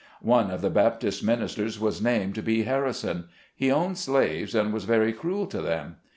[0.23, 2.63] One of the Baptist ministers was named B.
[2.63, 3.25] Har rison.
[3.55, 5.97] He owned slaves, and was very cruel to them.